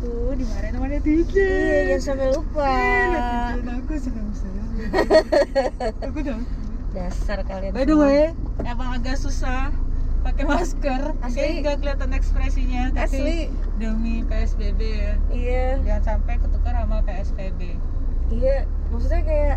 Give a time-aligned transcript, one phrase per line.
[0.00, 2.72] aku dimarahin sama netizen iya jangan sampai lupa.
[2.72, 4.60] Netizen aku senang sekali.
[6.08, 6.40] Aku udah
[6.96, 8.32] dasar kalian by the way
[8.64, 9.68] emang agak susah
[10.24, 11.12] pakai masker.
[11.20, 11.60] Asli.
[11.60, 13.38] Nggak kelihatan ekspresinya tapi asli.
[13.76, 15.12] demi PSBB ya.
[15.28, 15.66] Iya.
[15.84, 17.76] Jangan sampai ketukar sama PSBB
[18.30, 19.56] iya maksudnya kayak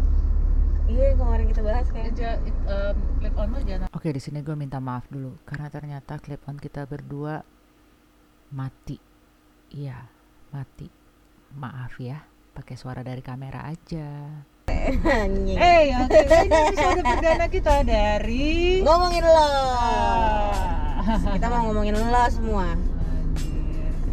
[0.90, 2.12] iya kemarin kita bahas kayak.
[2.12, 2.30] Aja
[2.68, 6.44] um, clip on lo jangan Oke, di sini gue minta maaf dulu karena ternyata clip
[6.52, 7.48] on kita berdua
[8.52, 9.00] mati.
[9.74, 10.13] Iya,
[10.54, 10.88] mati.
[11.54, 14.10] Maaf ya, pakai suara dari kamera aja.
[14.64, 16.20] Eh, oke.
[16.20, 19.50] Ini episode perdana kita dari ngomongin lo
[20.96, 21.20] Ah.
[21.30, 22.74] kita mau ngomongin lo semua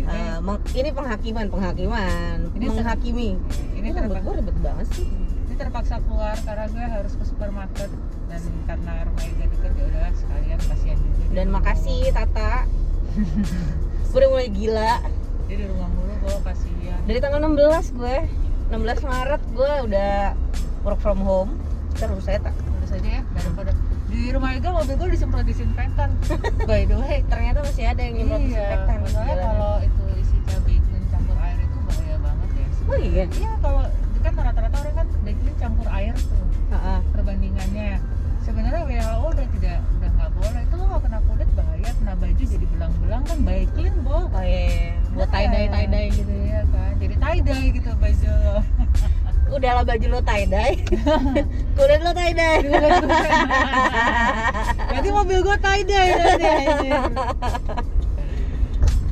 [0.02, 3.38] Eh, meng- ini penghakiman penghakiman Ini menghakimi
[3.70, 7.24] ini Ini ribet terpaksa, gue ribet banget sih ini terpaksa keluar karena gue harus ke
[7.24, 7.90] supermarket
[8.26, 11.24] dan karena rumah Ega deket ya udah sekalian kasihan juga.
[11.30, 12.00] dan makasih.
[12.10, 12.52] Tata
[14.04, 14.92] gue udah mulai gila
[15.46, 17.00] Dia di rumah mulu gue kasihan.
[17.04, 18.16] dari tanggal 16 gue
[18.70, 20.14] 16 Maret gue udah
[20.82, 21.56] work from home
[21.96, 23.72] terus saya tak Terus aja ya daripada
[24.10, 26.10] di rumah Ega mobil gue disemprot disinfektan.
[26.68, 29.44] By the way, ternyata masih ada yang nyemprot iya, disinfektan di soalnya jalan.
[29.46, 32.66] kalau itu isi cabai clean campur air itu bahaya banget ya.
[32.90, 33.82] oh iya Iya kalau
[34.20, 36.42] kan rata-rata orang kan daging campur air tuh
[36.74, 36.98] Heeh.
[37.14, 37.90] perbandingannya.
[38.42, 39.78] Sebenarnya WHO udah tidak
[42.00, 44.24] kena baju jadi belang-belang kan baik clean bo.
[44.24, 48.30] oh iya buat tie dye tie dye gitu ya kan jadi tie dye gitu baju
[48.40, 48.56] lo.
[49.54, 50.70] udahlah baju lo tie dye
[51.76, 52.54] kulit lo tie dye
[54.90, 57.00] Berarti mobil gua tie dye nanti anjir.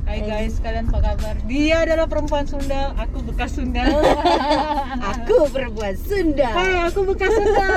[0.09, 1.37] Hai guys, kalian apa kabar?
[1.45, 3.85] Dia adalah perempuan Sunda, aku bekas Sunda.
[5.05, 7.69] aku perempuan Sunda Hai, aku bekas Sunda.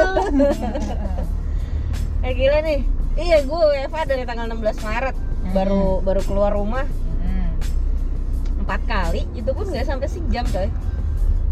[2.23, 2.80] eh gila nih
[3.16, 5.16] iya gue WFA dari tanggal 16 Maret
[5.52, 6.86] baru baru keluar rumah
[7.22, 7.52] Hmm.
[8.59, 10.70] empat kali itu pun nggak sampai sejam coy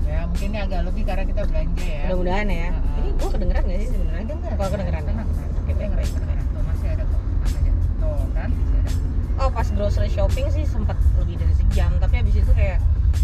[0.04, 2.02] Ya mungkin ini agak lebih karena kita belanja ya.
[2.04, 2.98] mudah-mudahan ya Heeh.
[2.98, 5.50] ini gue kedengeran nggak sih sebenarnya kalau kedengeran Tenang, tenang.
[5.64, 7.22] Kita yang ngerti Tuh masih ada kok.
[7.46, 7.72] Aja.
[7.96, 8.92] Tuh kan, ada.
[9.38, 12.82] oh pas grocery shopping sih sempat lebih dari sejam tapi habis itu kayak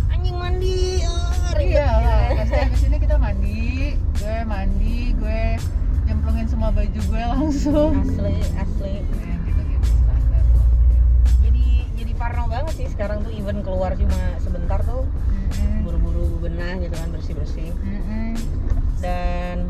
[0.07, 2.37] anjing mandi oh, Iya gitu lah, ya.
[2.37, 3.63] pasti habis ini kita mandi,
[4.13, 5.43] gue mandi, gue
[6.35, 7.91] nyemplungin semua baju gue langsung.
[7.95, 8.93] asli asli.
[9.23, 10.45] Ya, gitu-gitu standar.
[11.39, 11.65] jadi
[11.95, 15.07] jadi parno banget sih sekarang tuh even keluar cuma sebentar tuh.
[15.87, 17.71] Buru-buru benah gitu kan bersih bersih
[18.99, 19.69] dan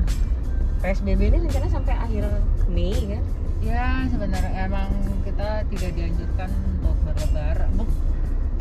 [0.79, 2.23] PSBB ini rencananya sampai akhir
[2.71, 3.23] Mei kan?
[3.61, 4.89] Ya sebenarnya emang
[5.21, 7.69] kita tidak dianjurkan untuk berlebaran.
[7.77, 7.89] Buk,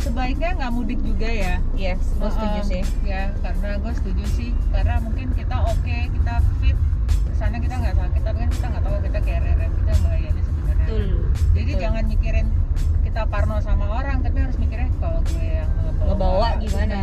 [0.02, 1.54] sebaiknya nggak mudik juga ya.
[1.78, 2.82] iya gue setuju sih.
[3.06, 4.50] Ya karena gue setuju sih.
[4.74, 6.76] Karena mungkin kita oke kita fit
[7.34, 10.86] ke sana kita nggak sakit tapi kan kita nggak tahu kita carrier kita bahayanya sebenarnya.
[10.86, 11.06] betul
[11.52, 11.82] Jadi betul.
[11.82, 12.46] jangan mikirin
[13.02, 16.98] kita parno sama orang tapi harus mikirin kalau gue yang ngebawa, Ngebawa gimana.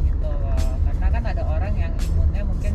[0.00, 0.54] gitu loh.
[0.86, 2.72] Karena kan ada orang yang imunnya mungkin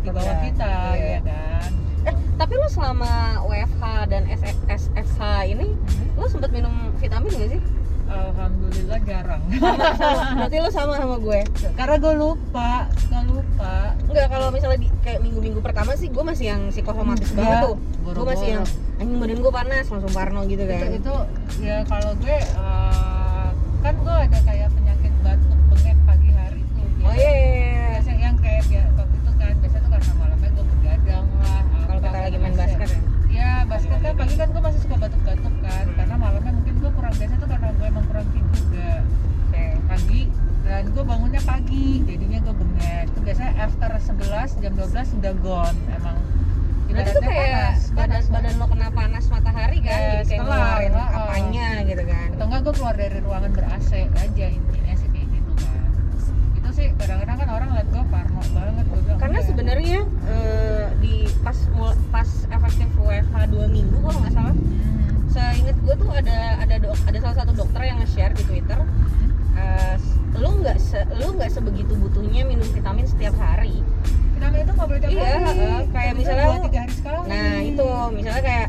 [0.00, 1.08] di bawah kita iya.
[1.10, 1.70] ya kan.
[2.02, 3.10] eh tapi lo selama
[3.42, 4.22] WFH dan
[4.66, 6.16] SFH ini Hmm.
[6.16, 7.62] lo sempet minum vitamin gak sih
[8.10, 9.42] Alhamdulillah jarang.
[10.36, 11.40] berarti lo sama sama gue
[11.72, 12.70] Karena gue lupa,
[13.06, 13.94] gue lupa.
[14.02, 17.76] Enggak kalau misalnya di kayak minggu-minggu pertama sih gue masih yang psikosomatis banget tuh.
[18.06, 18.64] Gue masih yang
[19.02, 20.90] anjing badan gue panas langsung parno gitu Itu, kan.
[20.94, 21.14] itu
[21.66, 23.48] ya kalau gue eh,
[23.82, 26.86] kan gue ada kayak penyakit batuk bengek pagi hari tuh.
[27.02, 27.88] oh iya iya, iya.
[27.98, 31.62] Biasa yang kayak ya, waktu itu kan biasa tuh karena malamnya gue begadang lah.
[31.90, 33.00] kalau kita lagi main karena basket ya?
[33.30, 37.14] Ya basket kan pagi kan gue masih suka batuk-batuk kan karena malamnya mungkin gue kurang
[37.18, 38.90] biasa tuh karena gue emang kurang tidur juga.
[39.50, 39.64] Oke.
[39.90, 40.22] Pagi
[40.70, 42.24] dan gue bangunnya pagi itu
[43.40, 46.16] biasanya after 11 jam 12 sudah gone emang.
[46.90, 50.26] Berarti tuh ibaratnya kayak panas, badan panas badan lo kena panas matahari kan Yes, jadi
[50.28, 51.16] kayak ngeluarin heeh.
[51.16, 52.28] apanya gitu kan.
[52.34, 55.80] Atau enggak gue keluar dari ruangan ber AC aja intinya sih kayak gitu kan
[56.52, 61.14] itu sih kadang-kadang kan orang liat gue parno banget gue bilang karena sebenarnya eh, di
[61.40, 61.56] pas
[62.10, 66.98] pas efektif WFH dua minggu kalau nggak salah Hmm, seinget gue tuh ada ada dok,
[67.06, 68.82] ada salah satu dokter yang nge-share di Twitter
[69.60, 69.94] eh,
[70.34, 73.84] lu nggak se, lu nggak sebegitu butuhnya minum vitamin setiap hari
[74.32, 75.80] vitamin itu nggak boleh tiap Iya, hari heeh.
[75.90, 78.68] Kayak Itu misalnya lu- tiga hari sekali Nah itu misalnya kayak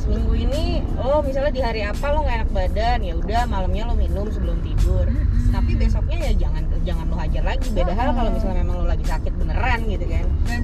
[0.00, 0.64] seminggu ini
[0.96, 4.56] oh misalnya di hari apa lo nggak enak badan ya udah malamnya lo minum sebelum
[4.60, 5.04] tidur.
[5.04, 5.52] Mm-mm.
[5.52, 7.68] Tapi besoknya ya jangan jangan lo hajar lagi.
[7.68, 10.24] Beda hal kalau misalnya memang lo lagi sakit beneran gitu kan.
[10.46, 10.60] dan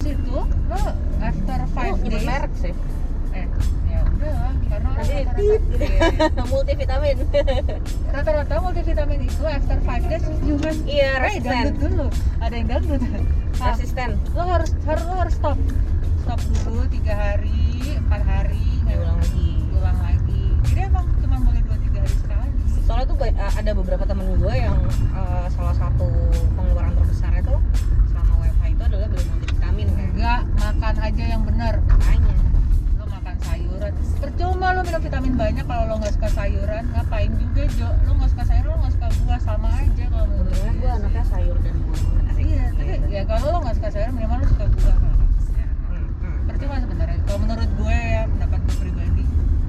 [0.00, 0.80] situ lo
[1.20, 2.72] after Lo five nyebut days merek sih
[4.78, 5.08] karena orang
[5.98, 7.16] rata-rata multivitamin.
[8.14, 12.06] Rata-rata multivitamin itu after 5 days you must iya hey, dangdut dulu.
[12.38, 13.00] Ada yang dangdut.
[13.02, 14.10] Nah, resisten.
[14.38, 15.58] lo harus harus lo harus stop.
[16.22, 19.50] Stop dulu tiga hari empat hari diulang lagi.
[19.66, 20.42] diulang lagi.
[20.70, 22.50] Jadi emang cuma boleh dua tiga hari sekali.
[22.86, 24.78] Soalnya tuh eh, ada beberapa temen gue yang
[25.12, 26.06] uh, salah satu
[26.54, 27.56] pengeluaran terbesarnya itu
[28.14, 30.08] selama WFH itu adalah beli multivitamin kan?
[30.14, 31.74] Enggak makan aja yang benar.
[31.82, 32.37] Makanya
[35.38, 36.84] banyak kalau lo nggak suka sayuran.
[36.92, 37.88] Ngapain juga Jo?
[38.04, 39.40] Lo nggak suka sayuran lo nggak suka buah.
[39.40, 40.90] Sama aja kalau menurut Sebenarnya gue.
[40.98, 42.02] anaknya sayur dan buah.
[42.38, 46.38] Iya tapi ya kalau lo nggak suka sayuran minimal lo suka buah hmm.
[46.50, 47.18] percuma sebenarnya.
[47.24, 49.24] Kalau menurut gue ya pendapat gue pribadi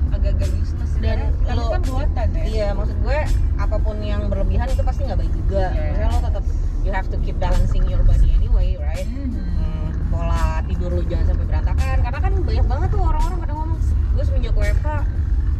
[0.10, 1.18] agak-agak useless Dan
[1.56, 2.44] lo- kan buatan ya.
[2.50, 3.20] Iya, maksud gue
[3.56, 5.66] apa pun yang berlebihan itu pasti nggak baik juga.
[5.70, 6.44] Maksudnya lo tetap
[6.84, 9.08] you have to keep balancing your body anyway, right?
[9.08, 9.32] Mhm.
[9.32, 11.98] Hmm, pola tidur lu jangan sampai berantakan.
[12.04, 13.59] Karena kan banyak banget tuh orang-orang pada ngomong
[14.20, 14.88] gue semenjak WFH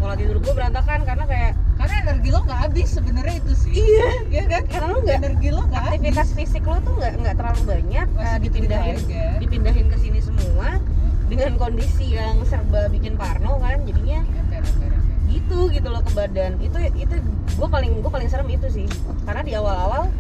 [0.04, 3.72] pola tidur gue berantakan karena kayak karena energi lo nggak habis sebenarnya itu sih.
[3.72, 4.10] Iya.
[4.28, 4.64] Iya kan?
[4.68, 5.96] Karena lu nggak energi lo nggak habis.
[5.96, 8.98] aktivitas fisik lo tuh nggak nggak terlalu banyak Masih eh, dipindahin
[9.40, 10.76] dipindahin ke sini semua
[11.32, 14.92] dengan kondisi yang serba bikin parno kan jadinya Ember-ember-ember.
[15.32, 16.52] gitu gitu loh ke badan.
[16.60, 17.16] Itu itu
[17.56, 18.88] gue paling gue paling serem itu sih.
[19.24, 20.12] Karena di awal-awal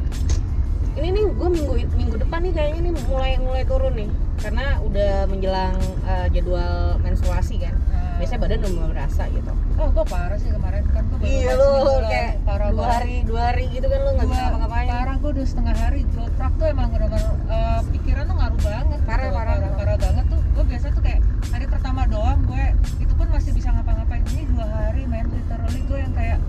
[0.95, 4.07] ini nih gue minggu minggu depan nih kayaknya nih mulai mulai turun nih.
[4.39, 5.75] Karena udah menjelang
[6.07, 7.75] eh, jadwal menstruasi kan
[8.19, 11.51] biasanya badan udah mulai berasa gitu oh gue parah sih kemarin kan gue baru iya
[11.55, 11.69] lo
[12.03, 12.95] kayak parah dua banget.
[12.99, 16.51] hari dua hari gitu kan lo nggak bisa ngapa-ngapain parah gue udah setengah hari joprak
[16.55, 19.35] tuh emang bener-bener eh, pikiran tuh ngaruh banget Parah, gitu.
[19.35, 19.55] parah.
[19.55, 22.65] parah, parah banget tuh gue biasa tuh kayak hari pertama doang gue
[22.99, 26.39] itu pun masih bisa ngapa-ngapain ini dua hari men literally gue yang kayak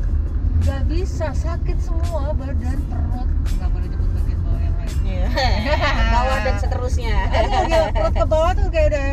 [0.61, 5.27] gak bisa sakit semua badan perut nggak boleh nyebut bagian bawah yang lain Iya.
[6.15, 9.09] bawah dan seterusnya Aduh gila perut ke bawah tuh kayak udah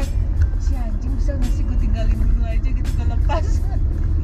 [3.27, 3.43] lepas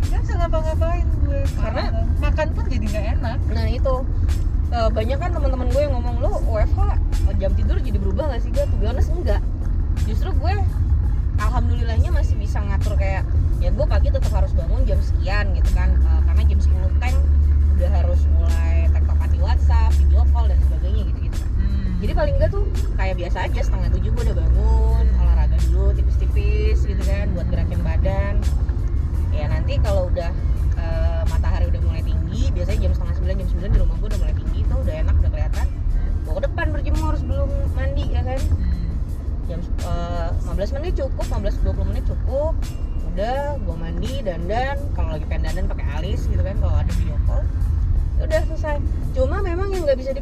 [0.08, 2.08] nggak bisa ngapa-ngapain gue Karena- Parah.
[2.24, 3.38] makan pun jadi nggak enak.
[3.52, 3.96] Nah itu.
[4.74, 6.80] Eh, banyak kan teman-teman gue yang ngomong lo WFH
[7.36, 9.42] jam tidur jadi berubah gak sih gue tuh honest enggak.
[10.08, 10.54] Justru gue
[11.36, 13.28] alhamdulillahnya masih bisa ngatur kayak
[13.60, 15.92] ya gue pagi tetap harus bangun jam sekian gitu kan.
[15.94, 16.22] Eh,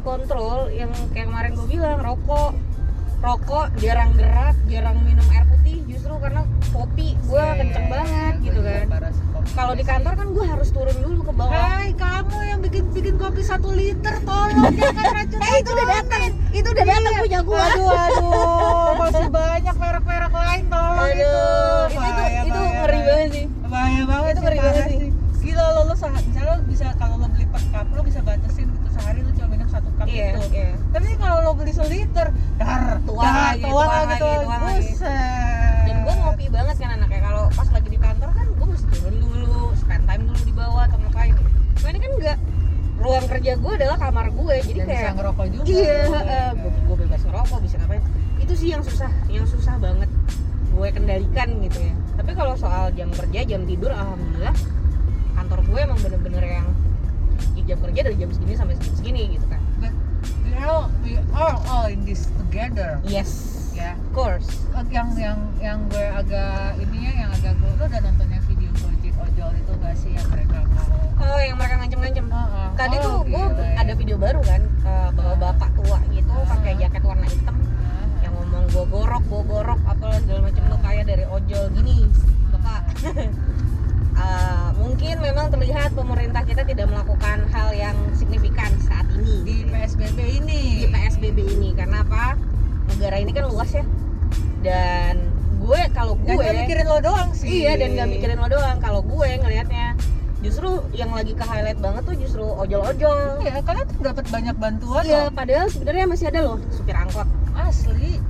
[0.02, 2.58] dikontrol yang kayak kemarin gue bilang rokok.
[3.22, 8.60] Rokok jarang gerak jarang minum air putih justru karena kopi gue Iya, kenceng banget gitu
[8.60, 8.86] kan.
[9.52, 11.54] kalau di kantor kan gue harus turun dulu ke bawah.
[11.54, 16.22] Hai kamu yang bikin bikin kopi satu liter tolong jangan racun eh itu udah datang.
[16.50, 21.30] itu udah datang punya gue aduh aduh masih banyak merek-merek lain tolong aduh itu.
[21.86, 23.28] itu itu, Bahaya, itu ngeri banget.
[23.30, 23.44] sih.
[23.62, 25.10] Bahaya banget Itu ngeri banget sih.
[26.52, 29.68] Lo bisa kalau lo beli per cup lo bisa batasin gitu sehari lo cuma minum
[29.72, 30.70] satu cup iya gitu iya.
[30.92, 32.28] Tapi kalau lo beli seliter
[32.60, 34.88] dar Tuang dar, lagi, tuang lagi tuang lagi.
[35.82, 39.16] dan gue ngopi banget kan anaknya kalau pas lagi di kantor kan gue mesti turun
[39.16, 41.34] dulu spend time dulu di bawah atau ngapain.
[41.80, 42.38] Cuma ini kan enggak
[43.02, 45.64] ruang kerja gue adalah kamar gue jadi dan bisa kayak ngerokok juga.
[45.66, 46.20] iya Lo.
[46.68, 48.02] gue bebas ngerokok bisa ngapain.
[48.38, 50.10] Itu sih yang susah yang susah banget.
[50.72, 51.94] Gue kendalikan gitu ya.
[52.20, 54.54] Tapi kalau soal jam kerja jam tidur alhamdulillah
[55.52, 56.66] kantor gue emang bener-bener yang
[57.52, 59.60] ya jam kerja dari jam segini sampai segini segini gitu kan.
[59.76, 59.92] But
[60.40, 62.96] we are we are all in this together.
[63.04, 63.28] Yes
[63.76, 63.92] ya.
[63.92, 64.48] of course.
[64.88, 69.12] Yang yang yang gue agak ininya yang agak gue lo udah nonton yang video Gojek
[69.12, 70.88] ojol itu gak sih yang mereka mau?
[71.20, 72.26] Oh yang mereka ngancem-ngancem.
[72.32, 72.68] Oh, oh.
[72.72, 73.76] tadi Oh, tuh gue ya.
[73.76, 76.48] ada video baru kan eh, bahwa bapak tua gitu Ah.
[76.48, 77.56] pakai jaket warna hitam.
[77.60, 78.24] Ah.
[78.24, 82.08] yang ngomong gue gorok gue gorok apalah segala macam lo kaya dari ojol gini
[82.48, 82.80] bapak.
[84.12, 85.24] Eh, mungkin
[86.62, 89.42] kita tidak melakukan hal yang signifikan saat ini.
[89.42, 89.56] Di.
[89.66, 90.86] PSBB ini.
[90.86, 92.38] Di PSBB ini karena apa?
[92.86, 93.82] Negara ini kan luas ya.
[94.62, 95.26] Dan
[95.58, 97.66] gue kalau gue gak mikirin lo doang sih.
[97.66, 98.78] Iya dan gak mikirin lo doang.
[98.78, 99.98] Kalau gue ngelihatnya
[100.38, 103.42] justru yang lagi ke highlight banget tuh justru ojol-ojol.
[103.42, 105.34] Iya karena tuh dapat banyak bantuan iya loh.
[105.34, 107.26] padahal sebenarnya masih ada loh supir angkot.
[107.58, 108.22] Asli.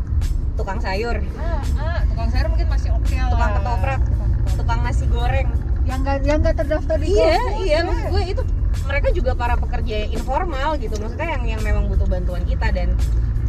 [0.57, 1.21] Tukang sayur.
[1.37, 3.29] Ah, ah, tukang sayur mungkin masih oke lah.
[3.29, 4.01] Tukang ketoprak.
[4.09, 4.57] Tukang ketoprak.
[4.57, 5.49] tukang nasi goreng
[5.93, 7.81] yang gak yang gak terdaftar di iya GoFood iya ya.
[7.85, 8.43] maksud gue itu
[8.83, 10.97] mereka juga para pekerja informal gitu.
[10.97, 12.97] Maksudnya yang yang memang butuh bantuan kita dan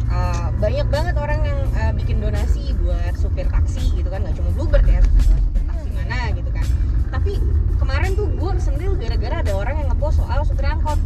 [0.06, 4.22] uh, banyak banget orang yang uh, bikin donasi buat supir taksi gitu kan.
[4.22, 5.24] Nggak cuma Bluebird ya supir
[5.64, 6.66] taksi mana gitu kan.
[7.10, 7.32] Tapi
[7.76, 11.00] kemarin tuh gue sendiri gara-gara ada orang yang ngepost soal supir angkot.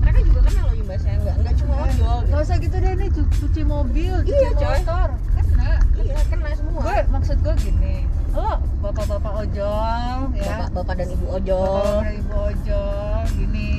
[0.00, 1.92] Mereka juga kenal loh imbasnya nggak nggak cuma ojol
[2.22, 2.30] gitu.
[2.30, 4.78] Gak usah gitu deh nih cu- cuci mobil, cuci Iya, coy.
[4.80, 5.70] motor, kena.
[5.98, 6.80] iya kena semua.
[6.80, 7.94] Gue maksud gue gini,
[8.32, 8.48] lo
[8.80, 13.72] bapak-bapak ojol ya, bapak-bapak dan ibu ojol bapak dan ibu ojol gini,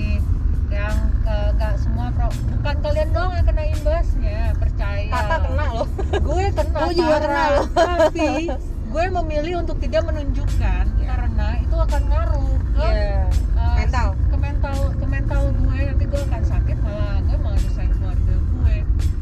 [0.69, 5.10] yang eh, gak semua pro, bukan kalian doang yang kena imbasnya, percaya.
[5.10, 7.65] Tata kena loh Gue kena Gue juga kena loh.
[7.74, 8.29] tapi
[8.88, 11.05] gue memilih untuk tidak menunjukkan Iya.
[11.10, 13.25] karena itu akan ngaruh ke Iya.
[13.53, 14.07] uh, Mental.
[14.24, 18.75] ke mental ke mental gue nanti gue akan sakit malah gue malah nyusahin keluarga gue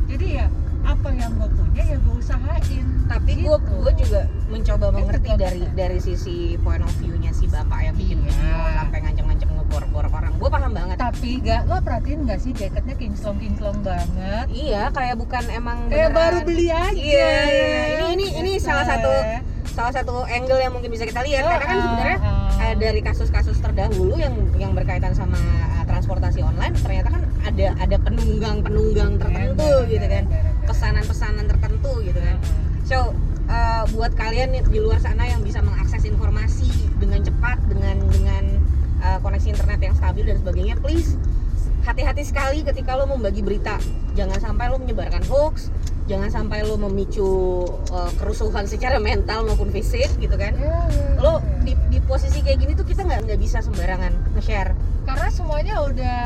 [0.08, 0.48] jadi ya
[0.84, 3.72] apa yang gue punya ya gue usahain tapi gue Gitu.
[3.78, 4.22] gue juga
[4.52, 8.28] mencoba mengerti dari dari sisi point of view-nya si bapak yang bikin Iya.
[8.28, 12.94] video sampai ngancem-ngancem ngeborok-borok orang gue paham banget tapi gak lo perhatiin gak sih jaketnya
[12.94, 16.20] kinclong kinclong banget iya kayak bukan emang kayak beneran.
[16.22, 17.82] baru beli aja Iya, iya.
[18.06, 18.68] Ini- ini- ini Gitu.
[18.68, 19.26] salah satu-
[19.72, 22.64] salah satu angle yang mungkin bisa kita lihat karena kan Ah, sebenarnya ah.
[22.68, 27.98] eh, dari kasus-kasus terdahulu yang yang berkaitan sama eh, transportasi online ternyata kan ada ada
[27.98, 30.24] penunggang-penunggang tertentu Gara-gara, gitu kan
[30.66, 32.36] pesanan-pesanan tertentu gitu kan
[32.84, 33.16] so
[33.52, 38.44] eh, buat kalian di luar sana yang bisa mengakses informasi dengan cepat dengan dengan
[39.00, 41.20] eh, koneksi internet yang stabil dan sebagainya please
[41.82, 43.76] hati-hati sekali ketika lo membagi berita
[44.14, 45.74] jangan sampai lo menyebarkan hoax
[46.06, 47.32] jangan sampai lo memicu
[47.90, 51.20] eh, kerusuhan secara mental maupun fisik gitu kan Iya, iya, iya.
[51.20, 55.76] lo di, di posisi kayak gini tuh kita nggak nggak bisa sembarangan nge-share karena semuanya
[55.82, 56.22] udah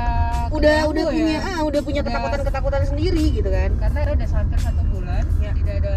[0.51, 1.11] udah udah ya.
[1.15, 5.23] punya ah udah punya Udah- ketakutan ketakutan sendiri gitu kan karena udah hampir satu bulan
[5.39, 5.51] Ya.
[5.55, 5.95] tidak ada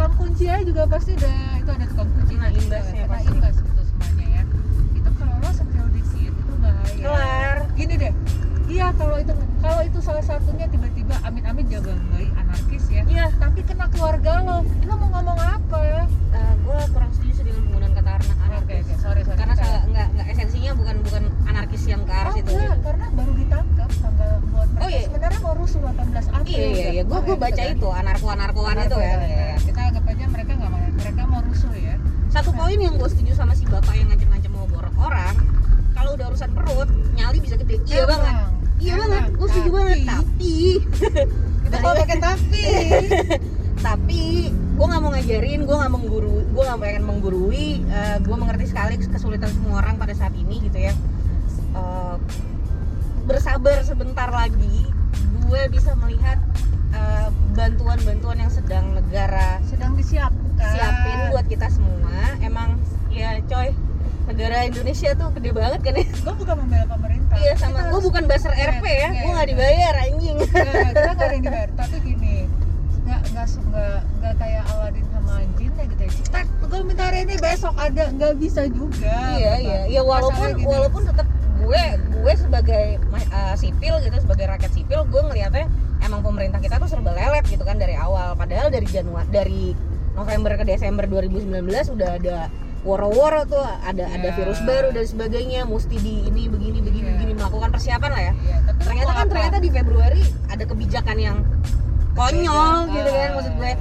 [0.00, 3.28] tukang kunci aja juga pasti udah itu ada tukang kunci Kena gitu, imbasnya kena pasti.
[3.30, 4.42] imbas gitu semuanya ya.
[4.96, 6.94] Itu kalau lo setel dikit itu bahaya.
[6.96, 7.56] Kelar.
[7.76, 8.12] Gini deh.
[8.64, 13.02] Iya kalau itu kalau itu salah satunya tiba-tiba amit-amit jaga bayi anarkis ya.
[13.04, 13.26] Iya.
[13.36, 14.56] Tapi kena keluarga lo.
[14.80, 15.78] Lo mau ngomong apa?
[16.60, 18.80] Gue Eh, kurang setuju sih dengan penggunaan kata ana- oke anarkis.
[18.80, 19.36] Oke sorry sorry.
[19.36, 23.06] Karena saya nggak nggak esensinya bukan bukan anarkis yang ke arah Oh situ enggak, karena
[23.10, 25.02] baru ditangkap tanggal buat mereka Oh, iya.
[25.04, 26.46] sebenarnya rusuh 18 April.
[26.48, 27.02] iya iya iya.
[27.04, 29.14] Gue gue baca itu anarko anarkoan itu ya.
[29.18, 29.46] Iya.
[29.60, 31.94] Kita anggap aja mereka nggak mau, mereka mau rusuh ya.
[32.30, 35.34] Satu poin yang gue setuju sama si bapak yang ngancem-ngancem mau borok orang
[35.92, 38.34] kalau udah urusan perut nyali bisa gede iya Emang, banget
[38.78, 39.10] iya emang.
[39.10, 40.54] banget gue setuju banget Tapi, tapi
[41.60, 42.64] Kita kalau pakai tapi.
[43.86, 47.68] tapi gue nggak mau ngajarin gue nggak mengguru gue nggak pengen menggurui
[48.20, 50.94] gue mengerti sekali kesulitan semua orang pada saat ini gitu ya
[51.70, 52.16] Eh,
[53.22, 54.90] bersabar sebentar lagi
[55.40, 56.34] gue bisa melihat
[56.90, 60.39] eh, bantuan-bantuan yang sedang negara Sedang disiapkan.
[60.62, 62.76] Siapin buat kita semua emang
[63.08, 63.72] ya coy
[64.26, 67.34] negara Indonesia tuh gede banget kan ya Gue bukan membela pemerintah.
[67.34, 69.52] iya sama gue bukan baser RP ya Iya, gue nggak iya.
[69.52, 70.54] dibayar anjing Nggak,
[70.94, 71.70] kita nggak ada yang dibayar.
[71.74, 72.34] Tapi gini,
[73.02, 76.10] nggak nggak nggak nggak kayak Aladin sama Jin ya gitu ya.
[76.14, 79.16] Cetak, gue minta hari ini besok ada, nggak bisa juga.
[79.34, 79.66] iya gitu.
[79.66, 81.26] iya ya walaupun walaupun tetap
[81.60, 81.84] gue
[82.20, 82.84] gue sebagai
[83.30, 85.66] uh, sipil gitu sebagai rakyat sipil gue ngelihatnya
[86.00, 89.64] emang pemerintah kita tuh serba lelet gitu kan dari awal padahal dari Januari dari
[90.14, 91.64] November ke Desember 2019
[91.94, 92.36] udah ada
[92.80, 94.34] woro-woro tuh ada ada Ya.
[94.34, 97.12] virus baru dan sebagainya mesti di ini begini begini Ya.
[97.16, 98.32] begini melakukan persiapan lah ya.
[98.32, 99.30] Iya, tapi ternyata kan apa?
[99.30, 101.36] ternyata di Februari ada kebijakan yang
[102.16, 103.72] konyol gitu kan maksud gue.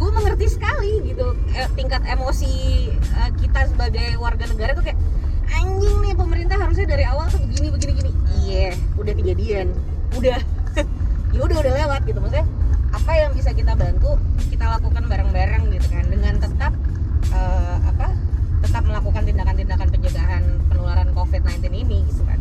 [0.00, 2.54] Gue mengerti sekali gitu eh, tingkat emosi
[2.90, 4.98] eh, kita sebagai warga negara tuh kayak
[5.50, 8.10] anjing nih pemerintah harusnya dari awal tuh begini begini gini.
[8.42, 8.68] Iya
[8.98, 9.66] udah kejadian.
[10.18, 10.38] Udah.
[11.30, 12.42] Ya udah udah lewat gitu maksudnya
[12.90, 14.18] apa yang bisa kita bantu
[14.50, 16.04] kita lakukan bareng-bareng gitu kan.
[16.10, 16.72] Dengan tetap
[17.30, 18.14] eh, apa
[18.60, 22.38] tetap melakukan tindakan-tindakan pencegahan penularan COVID-19 ini gitu kan.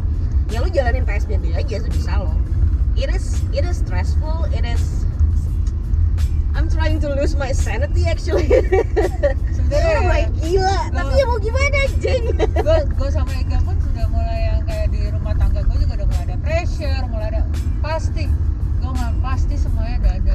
[0.49, 2.33] Ya lu jalanin PSBB aja sebisa lo
[2.99, 5.05] it is it is stressful it is
[6.57, 8.49] I'm trying to lose my sanity actually.
[9.55, 14.05] Sebenarnya udah mulai gila tapi ya mau gimana jeng gue gue sama Ega pun sudah
[14.11, 17.41] mulai yang kayak di rumah tangga gue juga udah mulai ada pressure mulai ada
[17.79, 18.25] pasti
[18.81, 20.28] gue nggak pasti semuanya cuma ada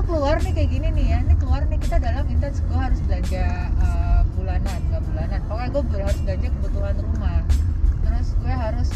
[0.00, 1.18] lo keluar nih kayak gini nih ya.
[1.28, 3.44] Ini keluar nih kita dalam intens gue harus belanja
[3.84, 5.40] uh, bulanan nggak bulanan.
[5.44, 7.44] Pokoknya gue harus belanja kebutuhan rumah.
[8.40, 8.88] Gue harus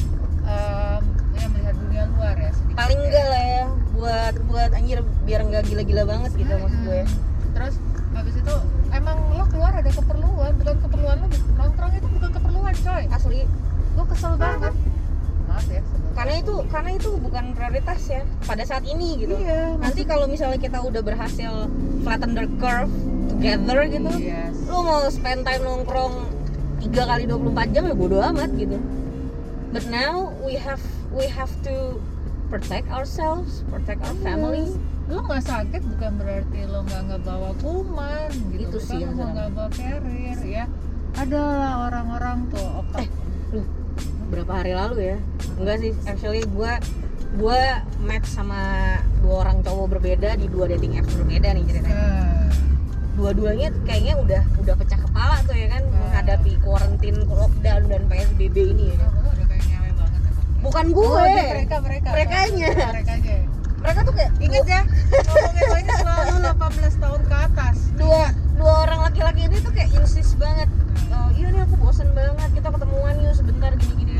[0.48, 1.02] em,
[1.36, 3.04] ya melihat dunia luar ya sedikit paling ya.
[3.08, 7.52] enggak lah ya buat buat anjir biar nggak gila-gila banget gitu maksud gue Mm-mm.
[7.56, 7.74] terus
[8.16, 8.54] habis itu
[8.92, 11.28] emang lo keluar ada keperluan bukan keperluan lo
[11.60, 13.04] nongkrong itu bukan keperluan coy.
[13.12, 13.40] Asli.
[13.94, 14.72] Gue kesel banget.
[15.48, 15.82] Maaf ya
[16.14, 19.34] karena itu karena itu bukan prioritas ya pada saat ini gitu.
[19.34, 21.66] Iya nanti kalau misalnya kita udah berhasil
[22.06, 22.94] flatten the curve
[23.26, 24.54] together gitu yes.
[24.70, 26.30] lu mau spend time nongkrong
[26.80, 28.78] 3 kali 24 jam ya bodo amat gitu.
[29.74, 30.78] But now we have
[31.10, 31.98] we have to
[32.46, 34.70] protect ourselves protect our family.
[35.10, 38.70] Lo nggak sakit bukan berarti lo nggak ngebawa kuman gitu.
[38.70, 40.64] Itu bukan sih nggak bawa carrier ya.
[41.14, 42.66] Adalah orang-orang tuh
[44.54, 45.16] hari lalu ya.
[45.56, 46.78] Enggak sih actually gua
[47.34, 48.60] gua match sama
[49.18, 51.94] dua orang cowok berbeda di dua dating apps berbeda nih ceritanya.
[51.94, 52.50] Nah,
[53.14, 55.98] dua-duanya kayaknya udah udah pecah kepala tuh ya kan Hmm.
[56.00, 58.96] menghadapi quarantine lockdown dan psbb ini ya.
[59.00, 60.46] Lo udah kayak nyawe banget emang.
[60.60, 62.08] Bukan Oh, gue dia mereka mereka.
[62.10, 62.70] Merekanya.
[62.90, 63.36] mereka aja
[63.84, 64.80] mereka tuh kayak ingat ya
[65.76, 67.76] ini selalu 18 tahun ke atas.
[67.94, 68.22] Dua
[68.54, 70.68] dua orang laki-laki ini tuh kayak insist banget.
[71.12, 72.48] Oh iya nih aku bosen banget.
[72.50, 74.13] Kita ketemuan yuk sebentar gini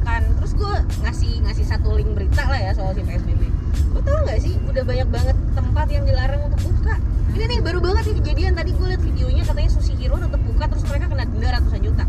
[0.00, 0.22] makan.
[0.40, 3.52] Terus gue ngasih ngasih satu link berita lah ya soal si psbb
[3.90, 6.96] lo tau nggak sih udah banyak banget tempat yang dilarang untuk buka.
[7.36, 8.52] Ini nih baru banget nih kejadian.
[8.56, 12.04] Tadi gue liat videonya katanya sushi hero tetap buka terus mereka kena denda ratusan juta.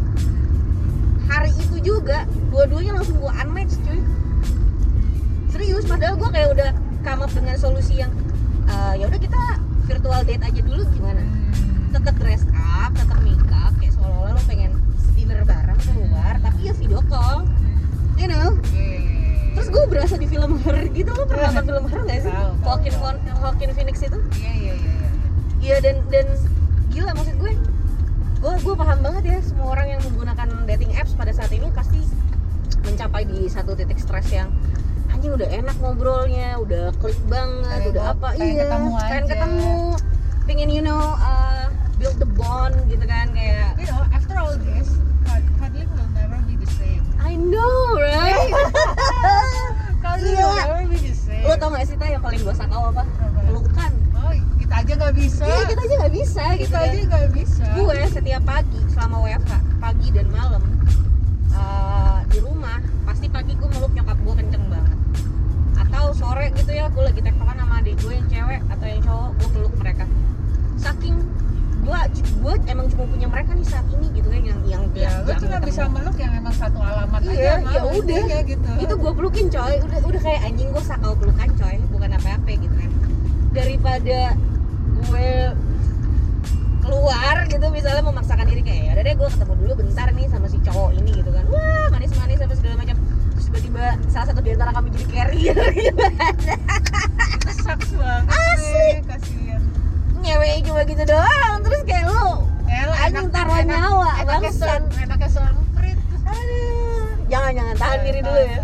[1.28, 4.00] Hari itu juga dua-duanya langsung gue unmatch cuy.
[5.52, 6.70] Serius padahal gue kayak udah
[7.04, 8.12] come up dengan solusi yang
[8.72, 9.42] eh, ya udah kita
[9.90, 11.22] virtual date aja dulu gimana?
[11.92, 14.42] Tetap dress up tetap make up kayak seolah-olah lo
[21.02, 22.34] gitu lo pernah nonton film horror gak sih?
[22.62, 22.94] Joaquin
[23.36, 24.20] Joaquin Phoenix itu?
[24.36, 25.10] Iya iya iya iya.
[25.60, 26.26] iya dan dan
[26.90, 27.54] gila maksud gue.
[28.38, 32.02] Gue gue paham banget ya semua orang yang menggunakan dating apps pada saat ini pasti
[32.82, 34.50] mencapai di satu titik stres yang
[35.08, 38.28] anjing udah enak ngobrolnya udah klik banget Pengen udah apa.
[38.32, 39.30] pengen iya ketemu pengen aja.
[39.30, 39.74] ketemu.
[40.44, 41.66] Pengen you know uh,
[41.98, 44.90] build the bond gitu kan kayak you know after all this
[45.24, 47.06] cud- cuddling will never be the same.
[47.18, 48.50] I know right
[50.12, 50.52] cuddling Iya.
[51.00, 53.04] the same lo tau gak sih tay yang paling gue sakau apa?
[53.48, 53.92] Pelukan.
[54.14, 55.44] Oh kita aja nggak bisa.
[55.48, 57.64] Iya kita aja nggak bisa gitu kita kan aja nggak bisa.
[57.74, 60.64] Gue setiap pagi selama WFH pagi dan malam
[61.52, 64.98] eh, di rumah pasti pagi gue meluk nyokap gue kenceng banget.
[65.80, 69.30] Atau sore gitu ya gue lagi tektokan sama adik gue yang cewek atau yang cowok
[69.40, 70.06] gue peluk mereka.
[70.78, 71.16] Saking
[71.82, 74.01] gue gue emang cuma punya mereka nih saat ini
[75.72, 77.96] bisa meluk yang emang satu alamat Iya, aja ya udah.
[77.96, 78.70] intinya gitu.
[78.78, 79.76] Itu gue pelukin coy.
[79.80, 81.76] Udah udah kayak anjing gue sakau pelukan coy.
[81.88, 82.92] Bukan apa-apa gitu kan.
[83.52, 84.20] Daripada
[84.92, 85.30] gue
[86.82, 90.46] keluar gitu misalnya memaksakan diri kayak ya udah deh gue ketemu dulu bentar nih sama
[90.46, 91.44] si cowok ini gitu kan.
[91.48, 92.96] Wah manis-manis apa segala macam.
[93.32, 96.28] Terus tiba-tiba salah satu di antara kami jadi carrier gimana?
[97.32, 98.68] Itu sucks banget Asli.
[98.68, 99.62] sih kasihan.
[100.20, 101.58] Nyewe cuma gitu doang.
[101.64, 102.30] Terus kayak lu ya lo
[102.72, 104.82] Anjing taruh nyawa, bangsat.
[104.96, 108.60] enaknya semprit aduh jangan jangan tahan diri dulu ya.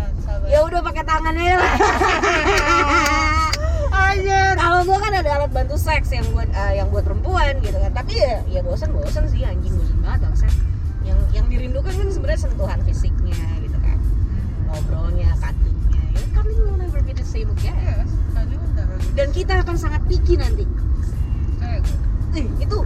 [0.48, 1.74] ya udah pakai tangannya lah.
[4.08, 4.52] Anjir.
[4.56, 7.92] kalau gua kan ada alat bantu seks yang buat eh, yang buat perempuan gitu kan.
[7.92, 8.92] Tapi ya ya bosan
[9.28, 10.52] sih anjing bosan banget bangsat
[11.04, 13.98] yang yang dirindukan kan sebenarnya sentuhan fisiknya gitu kan.
[14.68, 19.08] Ngobrolnya cuddlingnya ya cuddling will never be the same again Yes, bentar lagi.
[19.12, 20.64] dan kita akan sangat picky nanti.
[21.60, 21.80] Eh,
[22.60, 22.78] itu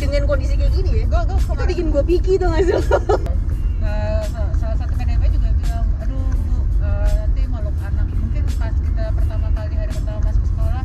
[0.00, 3.02] dengan kondisi kayak gini ya Gue gue itu bikin gua picky tuh gak sih sa-
[4.54, 9.46] salah satu PDP juga bilang, aduh bu eh, nanti meluk anak mungkin pas kita pertama
[9.50, 10.82] kali hari pertama masuk sekolah,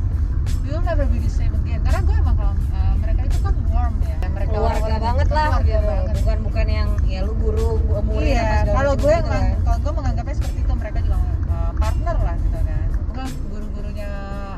[0.60, 1.82] we will never be the same again.
[1.82, 5.47] Karena gue emang kalau eh, mereka itu kan warm ya, mereka keluarga orang-orang banget lah
[5.49, 6.13] keluarga gitu banget.
[6.15, 9.43] bukan bukan yang ya lu guru bu- murid Iya, kalau gue gitu kan.
[9.60, 12.80] kalau gue menganggapnya seperti itu mereka juga eh, partner lah gitu kan.
[13.04, 14.10] Bukan guru-gurunya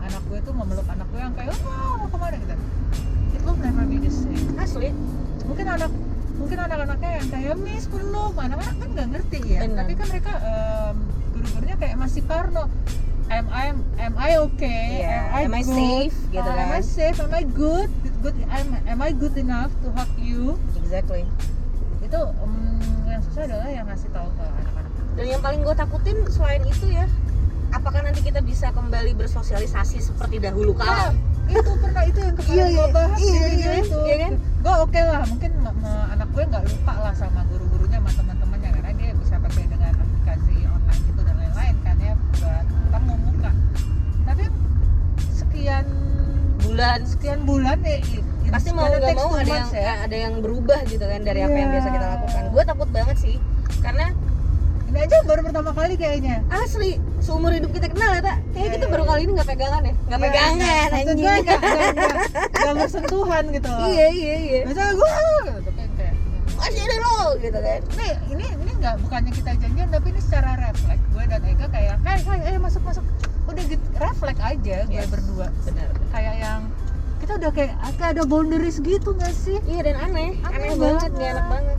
[0.01, 2.55] anak gue itu memeluk anak gue yang kayak oh mau ke mana gitu.
[3.65, 4.45] Never be the same.
[4.55, 4.89] asli
[5.41, 5.91] mungkin anak
[6.35, 9.77] mungkin anak-anaknya yang kayak miss belum anak-anak kan nggak ngerti ya Benar.
[9.81, 10.95] tapi kan mereka em,
[11.31, 12.65] guru-gurunya kayak masih parno
[13.27, 13.65] am I
[13.99, 15.73] am I okay Iya, am I good?
[15.73, 16.17] safe?
[16.29, 16.83] Gitu Ah, am I kan.
[16.83, 21.25] safe am I good good am, am I good enough to hug you exactly
[21.99, 22.53] itu em,
[23.07, 26.85] yang susah adalah yang ngasih tahu ke anak-anak dan yang paling gue takutin selain itu
[26.87, 27.05] ya
[27.71, 31.13] apakah nanti kita bisa kembali bersosialisasi seperti dahulu kala Nah,
[31.47, 32.85] itu pernah itu yang kemarin Iya, gue iya.
[32.91, 33.71] bahas Iya, iya, iya.
[33.79, 34.31] itu Iya kan?
[34.35, 38.69] gue oke lah mungkin ma- ma- anak gue nggak lupa lah sama guru-gurunya sama teman-temannya
[38.71, 43.51] karena dia bisa pakai dengan aplikasi online itu dan lain-lain kan ya buat ketemu muka
[44.23, 44.43] tapi
[45.31, 45.85] sekian
[46.59, 47.97] bulan sekian bulan ya
[48.47, 51.69] pasti mau nggak mau ada yang ya ada yang berubah gitu kan dari apa yang
[51.69, 51.75] Iya.
[51.75, 53.35] biasa kita lakukan gue takut banget sih
[53.79, 54.05] karena
[54.95, 56.39] ini aja baru pertama kali kayaknya.
[56.47, 59.09] Asli seumur hidup kita kenal ya tak kayak Iya, kita iya, baru iya.
[59.11, 59.93] kali ini nggak pegangan ya?
[59.99, 61.17] Nggak Iya, pegangan maksud anjing.
[61.17, 63.79] gue nggak nggak- bersentuhan gitu loh.
[63.85, 64.59] Iya iya iya.
[64.63, 65.09] Misalnya gue
[65.51, 66.13] gitu kan kayak
[66.55, 67.79] masih ada lo gitu kan.
[67.91, 71.03] Ini ini ini nggak bukannya kita janjian tapi ini secara refleks.
[71.11, 73.03] Gue dan Ega kayak hai hai ayo masuk masuk.
[73.45, 75.11] Udah gitu refleks aja gue Yes.
[75.11, 75.47] berdua.
[75.61, 76.61] Benar kayak yang
[77.15, 79.59] kita udah kayak kayak ada boundaries gitu nggak sih?
[79.65, 80.39] Iya dan aneh.
[80.39, 81.09] Aneh, Aneh banget banget.
[81.11, 81.77] nggak enak banget.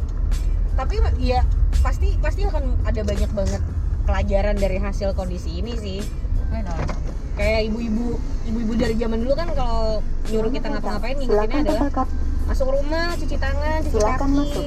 [0.76, 1.40] Tapi ya
[1.80, 3.62] pasti pasti akan ada banyak banget
[4.06, 6.00] pelajaran dari hasil kondisi ini sih.
[7.36, 8.16] Kayak ibu-ibu
[8.48, 12.06] ibu-ibu dari zaman dulu kan kalau nyuruh kita ngapa-ngapain ngingetinnya adalah
[12.46, 14.64] masuk rumah cuci tangan cuci Silakan kaki masuk.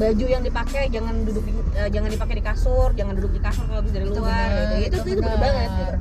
[0.00, 3.68] baju yang dipakai jangan duduk di, eh, jangan dipakai di kasur jangan duduk di kasur
[3.68, 4.74] kalau habis dari Itu luar benar, gitu.
[4.74, 5.96] itu itu, itu bener banget gitu.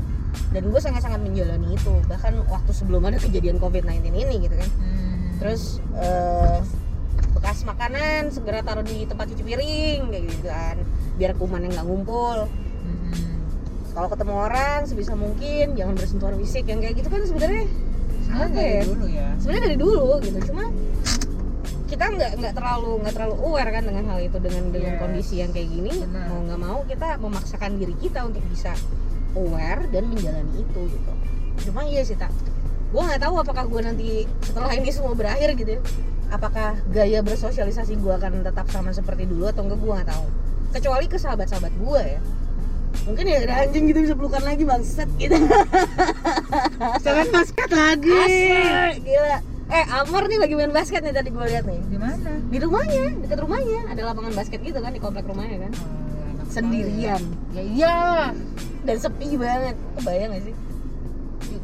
[0.50, 4.70] Dan gue sangat-sangat menjalani itu bahkan waktu sebelum ada kejadian covid-19 ini gitu kan.
[4.80, 5.20] Hmm.
[5.38, 5.62] terus
[5.94, 6.68] bekas
[7.70, 10.78] makanan segera taruh di tempat cuci piring kayak gitu kan.
[11.16, 12.50] Biar kumannya nggak ngumpul.
[12.50, 13.36] Hmm.
[13.90, 16.66] kalau ketemu orang sebisa mungkin jangan bersentuhan fisik.
[16.66, 17.64] Yang kayak gitu kan sebenarnya
[18.20, 18.84] Sebenarnya apa dari ya?
[18.86, 19.28] dulu ya.
[19.38, 20.40] Sebenarnya dari dulu gitu.
[20.50, 20.64] Cuma
[21.90, 25.02] kita nggak nggak terlalu nggak terlalu aware kan dengan hal itu dengan dengan Yes.
[25.02, 25.94] kondisi yang kayak gini.
[26.06, 26.26] Benar.
[26.30, 28.72] mau nggak mau kita memaksakan diri kita untuk bisa
[29.34, 31.12] aware dan menjalani itu gitu.
[31.66, 32.30] Cuma iya sih tak
[32.90, 34.10] gue nggak tahu apakah gue nanti
[34.42, 35.82] setelah ini semua berakhir gitu ya
[36.30, 40.26] apakah gaya bersosialisasi gue akan tetap sama seperti dulu atau enggak gue nggak tahu.
[40.70, 42.22] Kecuali ke sahabat-sahabat gue ya.
[43.10, 45.34] Mungkin ya ada anjing gitu bisa pelukan lagi bangset gitu.
[47.06, 48.14] Jangan basket lagi.
[48.14, 49.38] Asli, gila.
[49.70, 51.82] Eh Amar nih lagi main basket nih tadi gue lihat nih.
[51.90, 52.32] Di mana?
[52.50, 53.82] Di rumahnya dekat rumahnya.
[53.90, 55.72] Ada lapangan basket gitu kan di komplek rumahnya kan.
[55.74, 57.22] Oh, sekali sendirian.
[57.54, 58.32] Ya iyalah
[58.86, 59.78] dan sepi banget.
[59.98, 60.56] Kebayang gak sih?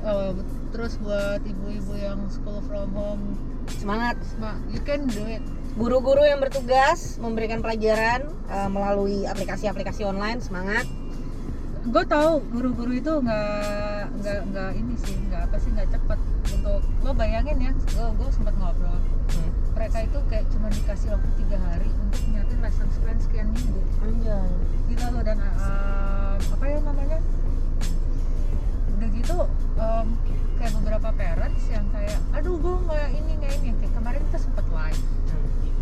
[0.05, 0.31] Eh,
[0.69, 3.37] terus buat ibu-ibu yang school from home
[3.69, 4.17] semangat.
[4.71, 5.43] You can do it.
[5.75, 10.87] Guru-guru yang bertugas memberikan pelajaran eh, melalui aplikasi-aplikasi online semangat.
[11.85, 16.19] Gue tahu guru-guru itu nggak nggak nggak ini sih nggak apa sih nggak cepet
[16.57, 18.97] untuk lo bayangin ya gue gue sempat ngobrol.
[19.35, 19.51] Hmm.
[19.75, 23.81] mereka itu kayak cuma dikasih waktu tiga hari untuk nyatin lesson plan sekian minggu.
[24.01, 24.49] Anjay.
[24.87, 27.19] Gitu loh dan um, apa ya namanya?
[28.95, 29.37] Udah gitu
[29.75, 30.07] um,
[30.57, 33.69] kayak beberapa parents yang kayak aduh gue nggak ini nggak ini.
[33.77, 35.01] Kayak kemarin kita sempat live.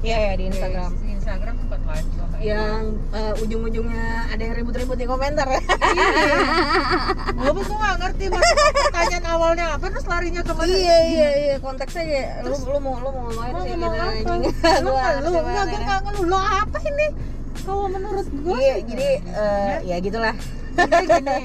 [0.03, 0.91] Iya ya di Instagram.
[0.99, 2.27] di Instagram sempat live Ega.
[2.43, 2.83] yang
[3.15, 5.47] eh, ujung-ujungnya ada yang ribut-ribut di komentar.
[7.39, 8.43] Gue pun gue nggak ngerti mas.
[8.91, 10.67] Pertanyaan awalnya apa terus larinya ke mana?
[10.67, 11.55] Iya iya iya.
[11.63, 13.71] Konteksnya kayak lu lu mau lu mau ngomongin mau sih?
[13.79, 14.75] ngomong gitu, apa?
[14.83, 15.63] lu nggak lu nggak gue ya.
[15.87, 16.25] nggak ngeluh.
[16.27, 17.07] Lo apa ini
[17.63, 20.35] kalau menurut gue Iya, jadi eh, ya gitulah.
[20.75, 21.39] Jadi gini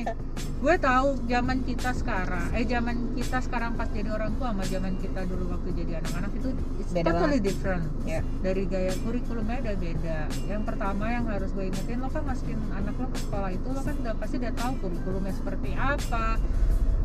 [0.59, 4.99] gue tahu zaman kita sekarang eh zaman kita sekarang pas jadi orang tua sama zaman
[4.99, 6.49] kita dulu waktu jadi anak-anak itu
[6.83, 7.87] it's Beda totally different.
[8.03, 8.27] Ya.
[8.43, 10.19] dari gaya kurikulumnya udah beda.
[10.51, 13.81] Yang pertama yang harus gue ingetin lo kan masukin anak lo ke sekolah itu lo
[13.87, 16.43] kan udah pasti udah tahu kurikulumnya seperti apa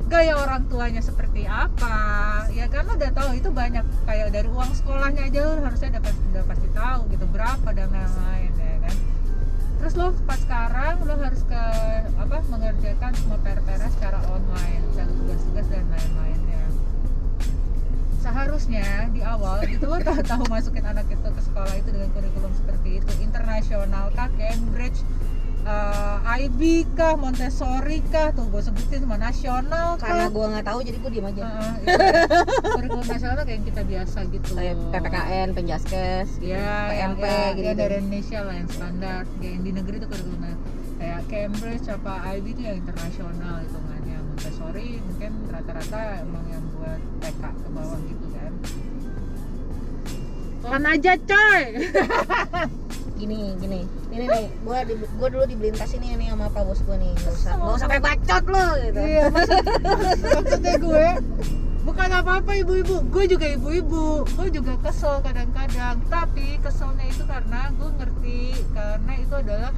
[0.09, 1.97] gaya orang tuanya seperti apa.
[2.53, 6.03] Ya kan lo udah tahu itu banyak kayak dari uang sekolahnya aja lo harusnya udah
[6.05, 8.52] pasti, udah pasti tahu gitu berapa dan lain-lain
[9.83, 11.63] terus lo pas sekarang lo harus ke
[12.15, 16.71] apa mengerjakan semua PR-PR secara online dan tugas-tugas dan lain-lainnya.
[18.23, 22.55] Seharusnya di awal itu lo tahu tahu masukin anak itu ke sekolah itu dengan kurikulum
[22.55, 23.11] seperti itu.
[23.27, 24.31] Internasional kah?
[24.39, 25.03] Cambridge
[25.63, 26.61] eh, IB
[26.95, 28.35] kah Montessori kah?
[28.35, 31.41] Tuh gue sebutin semua nasional karena kah gua nggak tahu jadi gua diem aja.
[31.43, 31.87] Itu.
[32.73, 37.73] kurikulum nasional kayak yang kita biasa gitu kayak PPKN Penjaskes ya PMP ya, gitu ya
[37.75, 39.19] dari Indonesia lah yang standar.
[39.39, 40.55] Kayak yang di negeri itu kurikulumnya.
[40.99, 47.43] Kayak Cambridge apa IB itu yang internasional hitungannya Montessori mungkin rata-rata emang yang buat TK
[47.43, 48.51] ke bawah gitu kan.
[50.63, 51.63] Pelan aja coy!
[53.19, 56.97] Gini gini ini nih gua di, gua dulu tas ini nih sama pak bos gua
[57.01, 58.99] nih nggak usah nggak usah kayak bacot lo gitu.
[59.01, 59.63] Iya maksud,
[60.21, 61.07] maksudnya gue
[61.83, 65.97] bukan apa-apa ibu-ibu gue juga ibu-ibu gue juga kesel kadang-kadang.
[66.07, 69.71] Tapi keselnya itu karena gue ngerti karena itu adalah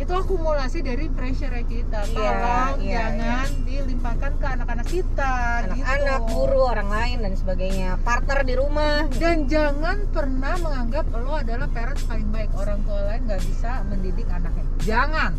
[0.00, 2.00] itu akumulasi dari pressure kita.
[2.08, 5.34] Iya, tolong iya, jangan dilimpahkan ke anak-anak kita
[5.68, 6.32] anak-anak gitu.
[6.32, 7.90] guru orang lain dan sebagainya.
[8.00, 8.96] Partner di rumah.
[9.12, 9.20] Gitu.
[9.20, 12.50] dan jangan pernah menganggap lo adalah parents paling baik.
[12.56, 14.64] Orang tua lain nggak bisa mendidik anaknya.
[14.80, 15.32] Jangan.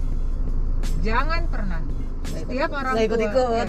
[1.01, 1.81] Jangan pernah.
[2.23, 3.49] Setiap orang Nggak tua ikut-ikut.
[3.51, 3.65] ya,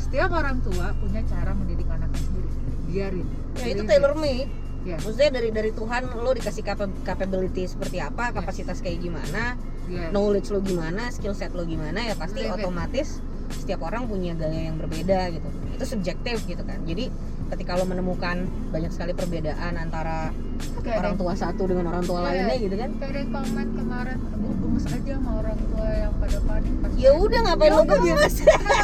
[0.00, 2.48] setiap orang tua punya cara mendidik anaknya sendiri.
[2.90, 3.26] Biarin.
[3.62, 4.50] Ya itu tailor made.
[4.86, 10.10] Ya, maksudnya dari dari Tuhan lo dikasih capa- capability seperti apa kapasitas kayak gimana ya.
[10.10, 12.52] knowledge lo gimana skill set lo gimana ya pasti it.
[12.52, 13.18] otomatis
[13.54, 17.10] setiap orang punya gaya yang berbeda gitu itu subjektif gitu kan jadi
[17.46, 18.42] ketika lo menemukan
[18.74, 20.34] banyak sekali perbedaan antara
[20.82, 22.26] Kayak orang tua satu dengan orang tua Iya.
[22.30, 26.38] lainnya gitu kan kayak ada komen kemarin gue gemes aja sama orang tua yang pada
[26.42, 28.34] panik ya udah ngapain lo udah, gemes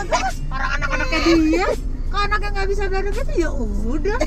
[0.54, 1.68] orang anak-anaknya dia
[2.12, 4.18] kalau anaknya nggak bisa belajar gitu ya udah.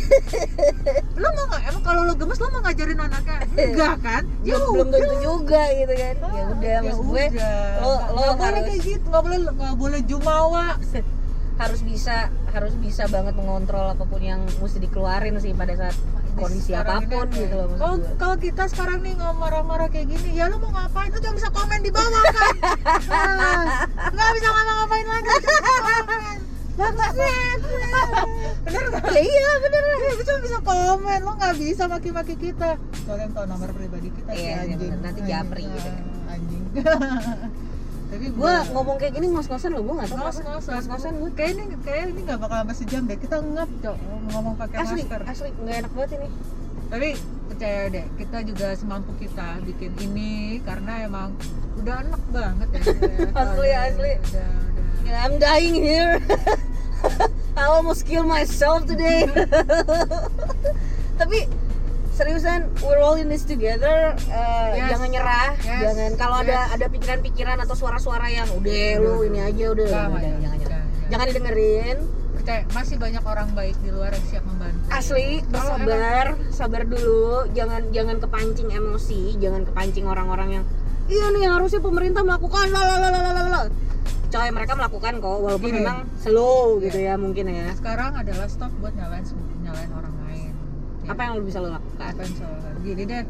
[1.22, 1.62] Lo mau nggak?
[1.70, 3.38] Emang kalau lo gemes lo mau ngajarin anaknya?
[3.56, 4.24] Enggak kan?
[4.42, 6.16] Ya belum tentu juga gitu kan.
[6.18, 7.26] Ya udah Ya maksud gue
[7.80, 9.06] lo lo nggak boleh kayak gitu.
[9.06, 10.66] Nggak boleh nggak boleh jumawa.
[11.62, 15.96] Harus bisa harus bisa banget mengontrol apa pun yang mesti dikeluarin sih pada saat
[16.36, 20.12] kondisi Sekarang apa pun ini, gitu loh kalau kalau kita sekarang nih nggak marah-marah kayak
[20.12, 21.16] gini ya lo mau ngapain?
[21.16, 22.56] Lo cuma bisa komen di bawah kan?
[23.08, 26.38] Ah, nggak bisa ngapa-ngapain lagi cuma bisa komen
[26.76, 26.92] bener
[28.92, 32.76] nggak ya iya bener lu cuma bisa komen, lo nggak bisa maki-maki kita.
[33.06, 34.80] Kalian tahu nomor pribadi kita Iya, iya, anjing.
[34.92, 35.00] bener.
[35.00, 35.32] Nanti Anjing.
[35.32, 36.04] japri gitu kan.
[36.28, 36.64] Anjing.
[38.12, 40.50] Tapi gue ngomong kayak gini ngos-ngosan loh gue nggak tahu ngos apa.
[40.54, 43.18] ngosan ngos-ngosan gue Kayak ini kayak ini nggak bakal sampai sejam deh.
[43.18, 43.98] Kita ngap cok
[44.30, 45.22] ngomong pakai asli masker.
[45.26, 46.30] asli nggak enak banget ini
[46.86, 47.10] Tapi
[47.46, 51.34] percaya deh, kita juga semampu kita bikin ini karena emang
[51.76, 52.82] udah enak banget ya.
[53.42, 54.12] Asli, asli.
[54.22, 54.50] Udah,
[55.02, 55.18] udah.
[55.18, 56.22] I'm dying here.
[57.56, 59.26] I almost kill myself today.
[61.16, 61.48] Tapi
[62.12, 64.16] seriusan, we're all in this together.
[64.28, 64.92] Uh, Yes.
[64.92, 65.50] Jangan nyerah.
[65.60, 65.80] Yes.
[65.88, 66.76] Jangan kalau ada Yes.
[66.76, 70.84] ada pikiran-pikiran atau suara-suara yang udah lu ini aja udah, udah, nggak, jangan nyerah.
[71.08, 71.98] Jangan didengerin.
[72.36, 74.84] Percaya, masih banyak orang baik di luar yang siap membantu.
[74.92, 77.48] Asli, bersabar, sabar dulu.
[77.56, 80.64] Jangan jangan kepancing emosi, jangan kepancing orang-orang yang
[81.06, 83.70] iya nih harusnya pemerintah melakukan lalalalalalala.
[84.36, 85.80] Coy, mereka melakukan kok walaupun Gini.
[85.80, 87.72] memang slow gitu ya mungkin ya.
[87.74, 89.24] sekarang adalah stop buat nyalain
[89.64, 90.52] nyalain orang lain
[91.06, 92.04] Apa yang lu bisa lo lakukan?
[92.06, 92.84] apa yang salah lakukan?
[92.84, 93.24] gini deh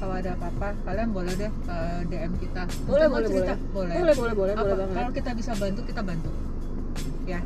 [0.00, 1.76] kalau ada apa-apa kalian boleh deh ke
[2.08, 3.56] DM kita Boleh, Untuk boleh, boleh.
[3.70, 4.96] boleh Boleh, boleh, boleh, Apa- boleh banget.
[4.96, 6.30] kalau kita bisa bantu kita bantu
[7.26, 7.40] ya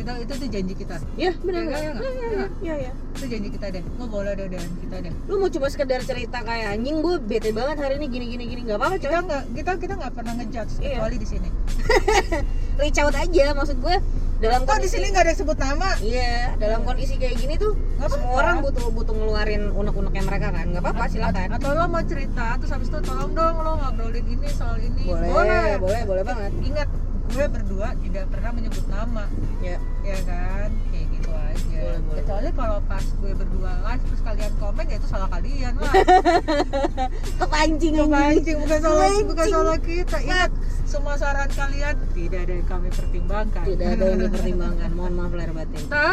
[0.00, 1.60] kita itu tuh janji kita Ya, benar.
[1.60, 1.78] Ya, nggak?
[1.78, 2.30] ya, Ya, ya, Ya.
[2.32, 2.92] ya, ya, ya.
[3.12, 6.38] itu janji kita deh lo boleh deh DM kita deh Lu mau cuma sekedar cerita
[6.40, 9.70] kayak anjing gue bete banget hari ini gini gini gini nggak apa-apa kita nggak kita
[9.78, 10.96] kita nggak pernah ngejudge Iya.
[10.96, 11.48] kecuali di sini
[12.80, 13.96] Reach out aja maksud gue
[14.40, 18.08] dalam kok di sini nggak ada sebut nama Iya, dalam kondisi kayak gini tuh Nggak
[18.08, 18.40] semua apa-apa.
[18.40, 20.64] orang butuh butuh ngeluarin unek-uneknya mereka kan.
[20.66, 21.48] nggak apa-apa, silakan.
[21.52, 25.76] atau lo mau cerita terus habis itu tolong dong lo ngobrolin ini soal ini Boleh,
[25.76, 26.50] boleh, boleh banget.
[26.62, 26.88] ingat
[27.30, 29.24] gue berdua tidak pernah menyebut nama
[29.60, 29.76] Ya.
[30.02, 32.16] ya kan kayak gitu aja Boleh, boleh.
[32.18, 35.92] kecuali kalau pas gue berdua live terus kalian komen ya itu salah kalian lah
[37.40, 39.26] Kepancing anjing bukan salah Kepancing.
[39.26, 40.50] bukan salah kita ingat
[40.84, 44.88] semua saran kalian tidak ada yang kami pertimbangkan Tidak ada yang dipertimbangkan.
[44.98, 45.78] Mohon maaf lahir batin.
[45.78, 46.06] kita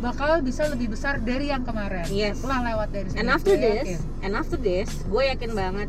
[0.00, 2.40] bakal bisa lebih besar dari yang kemarin Yes.
[2.40, 3.98] setelah lewat dari sini And after this, yakin.
[4.22, 5.88] and after this, gue yakin banget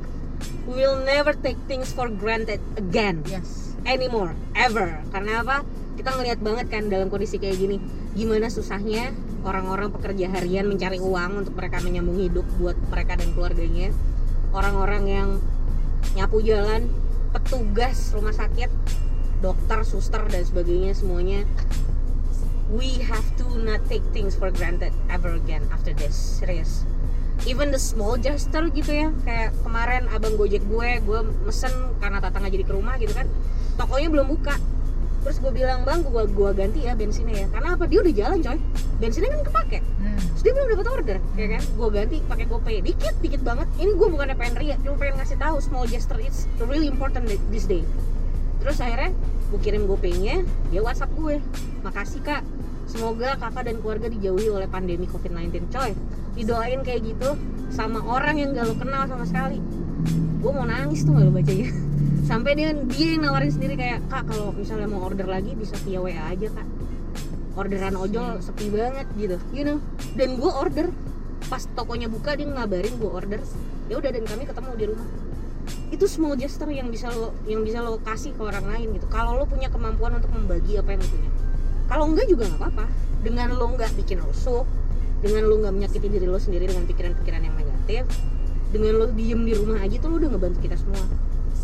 [0.65, 4.99] we will never take things for granted again yes anymore ever.
[5.13, 5.63] Karena apa?
[5.95, 7.79] Kita ngelihat banget kan dalam kondisi kayak gini,
[8.17, 9.15] gimana susahnya
[9.47, 13.95] orang-orang pekerja harian mencari uang untuk mereka menyambung hidup buat mereka dan keluarganya.
[14.51, 15.29] Orang-orang yang
[16.19, 16.91] nyapu jalan,
[17.31, 18.67] petugas rumah sakit,
[19.39, 21.47] dokter, suster dan sebagainya semuanya.
[22.73, 26.17] We have to not take things for granted ever again after this.
[26.17, 26.83] Serius.
[27.45, 31.71] Even the small gesture gitu ya, kayak kemarin abang gojek gue, gue mesen
[32.01, 33.27] karena tatangga jadi ke rumah gitu kan,
[33.75, 34.55] tokonya belum buka.
[35.25, 37.47] Terus gue bilang bang, gue gua ganti ya bensinnya ya.
[37.49, 37.89] Karena apa?
[37.89, 38.59] Dia udah jalan coy.
[39.01, 39.79] Bensinnya kan kepake.
[39.81, 40.17] hmm.
[40.21, 41.63] Terus dia belum dapat order, ya kan?
[41.73, 42.75] Gue ganti pakai GoPay.
[42.85, 43.67] Dikit, dikit banget.
[43.81, 47.65] Ini gue bukan pengen ria, cuma pengen ngasih tahu small gesture it's really important this
[47.65, 47.81] day.
[48.61, 49.17] Terus akhirnya
[49.49, 51.41] gue kirim GoPay-nya, dia WhatsApp gue.
[51.81, 52.45] Makasih kak.
[52.85, 55.73] Semoga kakak dan keluarga dijauhi oleh pandemi COVID-19.
[55.73, 55.97] Coy,
[56.37, 57.33] didoain kayak gitu
[57.73, 59.57] sama orang yang gak lo kenal sama sekali.
[60.45, 61.73] Gue mau nangis tuh gak lo bacanya.
[62.29, 65.97] Sampai dia dia yang nawarin sendiri kayak kak kalau misalnya mau order lagi bisa via
[65.97, 66.67] WA aja kak.
[67.57, 69.81] Orderan ojol sepi banget gitu, you know.
[70.13, 70.93] Dan gue order
[71.49, 73.41] pas tokonya buka dia ngabarin gue order.
[73.89, 75.09] Ya udah dan kami ketemu di rumah
[75.89, 79.33] itu small gesture yang bisa lo yang bisa lo kasih ke orang lain gitu kalau
[79.33, 81.29] lo punya kemampuan untuk membagi apa yang lo punya
[81.89, 82.85] kalau enggak juga nggak apa-apa
[83.25, 84.61] dengan lo nggak bikin rusuh
[85.25, 88.03] dengan lo nggak menyakiti diri lo sendiri dengan pikiran-pikiran yang negatif
[88.75, 90.99] dengan lo diem di rumah aja tuh lo udah ngebantu kita semua.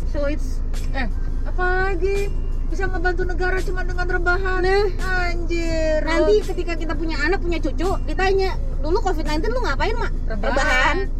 [0.08, 0.64] So it's
[0.96, 1.12] eh
[1.44, 2.32] apa lagi?
[2.72, 4.64] Bisa ngebantu negara cuma dengan rebahan?
[4.64, 5.28] Nah.
[5.28, 6.00] Anjir.
[6.00, 10.12] Nanti ketika kita punya anak punya cucu ditanya dulu covid 19 lu ngapain mak?
[10.24, 10.96] Rebahan.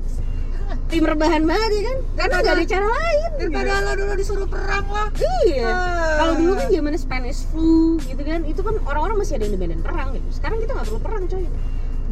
[0.88, 1.98] Tim rebahan banget ya kan?
[2.16, 5.09] Karena nggak ada cara lain daripada lo dulu disuruh perang lah.
[5.44, 5.68] Iya.
[5.68, 6.16] Ah.
[6.24, 10.16] Kalau dulu kan zaman Spanish flu gitu kan, itu kan orang-orang masih ada independen perang
[10.16, 10.28] gitu.
[10.33, 11.44] Sekarang kita nggak perlu perang coy.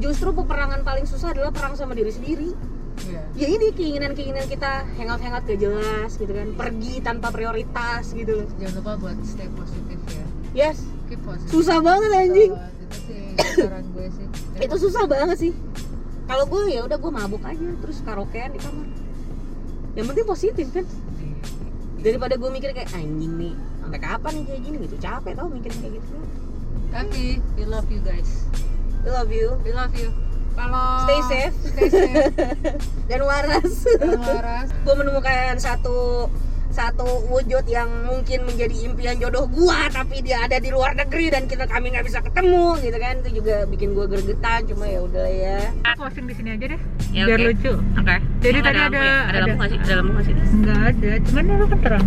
[0.01, 2.53] Justru peperangan paling susah adalah perang sama diri sendiri.
[3.01, 3.21] Iya.
[3.37, 8.45] Ya ini keinginan-keinginan kita hangout-hangout gak jelas gitu kan, pergi tanpa prioritas gitu.
[8.45, 8.49] Loh.
[8.61, 10.25] jangan lupa buat stay positif ya.
[10.51, 12.53] Yes, keep positive susah banget anjing.
[12.53, 13.23] itu sih
[13.57, 14.27] saran gue sih.
[14.61, 15.53] Itu susah banget sih.
[16.27, 18.87] Kalau gue ya udah gue mabuk aja terus karaokean di kamar.
[19.97, 20.87] Yang penting positif kan?
[22.01, 24.77] Daripada gue mikir kayak anjing nih sampai kapan nih kayak gini?
[24.87, 24.97] Gitu.
[25.01, 26.15] Capek tau mikirin kayak gitu.
[26.91, 28.47] Tapi we love you guys.
[29.01, 29.57] I love you.
[29.65, 30.30] We love you
[30.61, 31.55] kalau Stay safe.
[31.66, 32.35] stay safe
[33.09, 36.29] dan waras dan waras gue menemukan satu
[36.70, 41.44] satu wujud yang mungkin menjadi impian jodoh gua tapi dia ada di luar negeri dan
[41.44, 45.27] kita kami nggak bisa ketemu gitu kan itu juga bikin gua gregetan cuma ya udah
[45.27, 45.59] ya
[45.99, 47.46] posting di sini aja deh Ya, biar oke.
[47.51, 49.03] lucu oke Jadi tadi ada- ya?
[49.03, 52.07] ada ada- lampu nggak sih ada lampu nggak sih Enggak ada, cuman ini kan terang.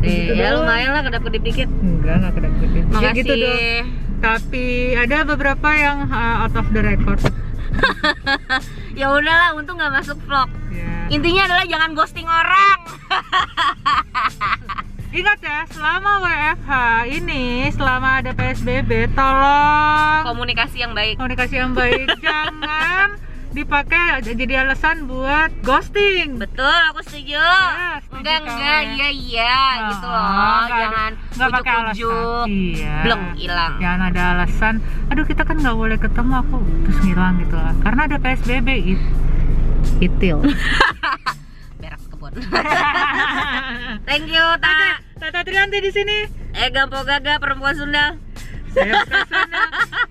[0.00, 0.58] eh, Gitu ya doang.
[0.58, 2.82] lumayan lah kedap kedip dikit Enggak, enggak kedap kedip.
[2.82, 3.58] Ya makasih gitu dong.
[4.20, 7.20] Tapi ada beberapa yang uh, out of the record.
[9.00, 11.10] ya udahlah untung nggak masuk vlog Ya.
[11.10, 12.78] intinya adalah jangan ghosting orang
[15.10, 16.70] Ingat ya, selama WFH
[17.10, 22.06] ini, selama ada PSBB, tolong komunikasi yang baik komunikasi yang baik.
[22.22, 23.18] Jangan
[23.50, 26.38] dipakai jadi alasan buat ghosting.
[26.38, 28.86] betul aku setuju Ya, setuju enggak enggak ya.
[28.86, 32.46] iya iya Ah, gitu loh nggak- jangan nggak pakai alasan.
[32.48, 32.94] Iya.
[33.02, 34.74] bleng hilang Jangan ada alasan,
[35.08, 37.74] aduh kita kan nggak boleh ketemu aku terus ngilang gitu lah.
[37.80, 39.00] Karena ada PSBB it,
[40.00, 40.38] itil.
[41.80, 42.32] berak kebun
[44.06, 44.74] thank you ta
[45.16, 46.18] Tata Trianti di sini.
[46.52, 48.14] eh gampo gaga perempuan Sunda
[48.70, 49.62] saya sana.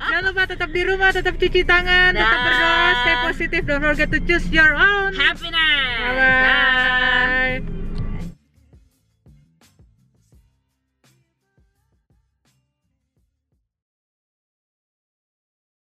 [0.10, 2.20] Jangan lupa tetap di rumah, tetap cuci tangan, nah.
[2.20, 6.02] tetap berdoa, stay positif, don't forget to choose your own happiness.
[6.02, 6.16] Bye.
[6.18, 7.56] -bye.
[7.64, 7.89] Bye.